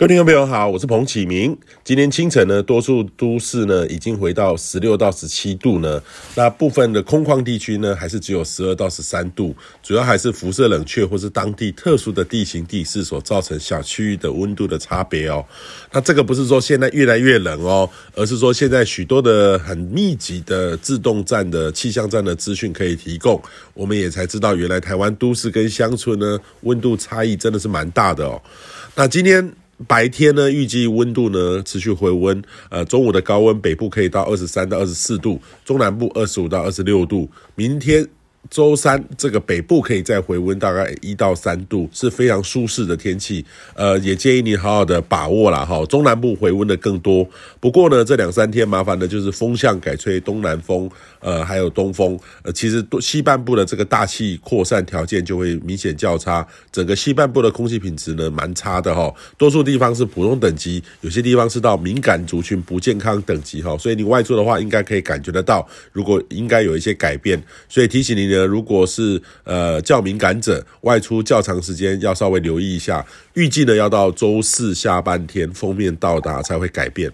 [0.00, 1.54] 各位听众朋友好，我是彭启明。
[1.84, 6.02] 今天清晨呢，多数都市呢已经回到十六到十七度呢，
[6.34, 15.44] 那部分的空旷地区呢还是只有十二到十三度，主要还是辐射冷却或是当地特殊的地形地势所造成小区域的温度的差别哦。
[15.92, 23.38] 那这个不是说现在越来越冷哦，而是说现在许多的很密集的自动站的气象站的资讯可以提供，
[23.74, 28.40] 我们也才知道原来台湾都市跟乡村呢温度差异真的是蛮大的哦。
[28.94, 29.52] 那今天。
[29.86, 38.06] 白天呢，预计温度呢持续回温，呃，中午的高温，北部可以到二十三到二十四度，中南部二十五到二十六度，明天。
[38.48, 43.44] 周三，这个北部可以再回温大概一到三度，是非常舒适的天气。
[43.74, 45.84] 呃，也建议你好好的把握啦哈。
[45.86, 47.28] 中南部回温的更多，
[47.60, 50.90] 不过呢，这两三天麻烦的就是风向改吹东南风，
[51.20, 52.18] 呃，还有东风。
[52.42, 59.14] 呃，其实西半部的这个大气扩散条件就会明显较差，整个西半部的空气品质呢蛮差的哈。
[59.36, 63.76] 多数地方是普通等级，有些地方是到敏感族群不健康等级哈。
[63.78, 67.40] 所以你外出的话，应该可以感觉得到，如果应该有一些改变。
[67.68, 68.46] 所以提醒你呢。
[68.46, 73.04] 如果是呃较敏感者，外出较长时间，要稍微留意一下。
[73.34, 77.12] 预计呢要到周四下半天，封面到达才会改变。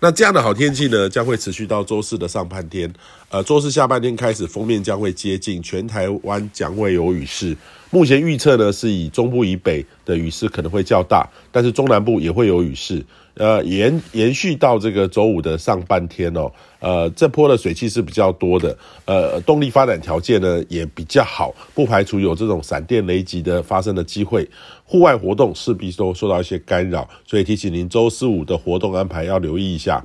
[0.00, 2.92] 那这样的好天气呢，将会持续到周四的上半天。
[3.32, 7.56] 呃，周四下半天开始，封面将会接近全台湾，将会有雨势。
[7.90, 13.02] 目前预测呢，是以中部以北的雨势可能会较大，但是中南部也会有雨势。
[13.32, 24.46] 呃，延延续到这个周五的上半天哦，呃，这波的水汽是比较多的，呃，动力发展条件呢也比较好，不排除有这种闪电雷击的发生的机会，
[24.84, 30.04] 户外活动势必都受到一些干扰，所以提醒您周四五的活动安排要留意一下。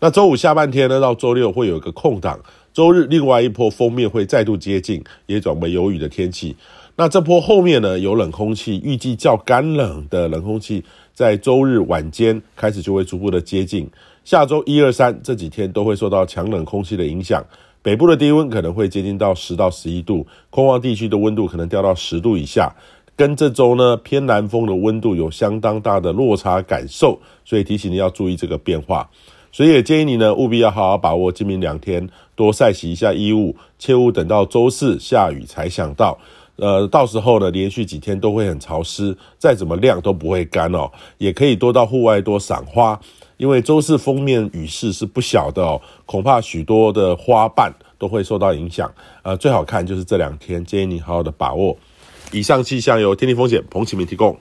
[0.00, 2.40] 那周五下半天呢，到周六会有一个空档，
[2.72, 6.56] 周日另外一波锋面会再度接近，也转为有雨的天气。
[6.96, 10.84] 那这波后面呢，有冷空气，预计较干冷的冷空气
[11.14, 13.88] 在周日晚间开始就会逐步的接近。
[14.24, 17.44] 下周一二三这几天都会受到强冷空气的影响，
[17.82, 22.72] 北部的低温可能会接近到十到十一度，空旷地区的温度可能掉到十度以下，
[23.16, 29.10] 跟这周呢偏南风的温度有相当大的落差感受，所以提醒你要注意这个变化。
[29.52, 36.18] 所以也建议你呢务必要好好把握今明两天，多晒洗一下衣物，切勿等到周四下雨才想到。
[36.56, 40.90] 呃，到时候呢，连续几天都会很潮湿，再怎么晾都不会干哦。
[41.18, 42.98] 也可以多到户外多赏花，
[43.36, 48.92] 因为周四封面雨势是不小的哦，恐怕许多的花瓣都会受到影响。
[49.22, 51.76] 呃，最好看就是这两天，建议你好好的把握。
[52.32, 54.38] 以上气象由天气风险彭启明提供。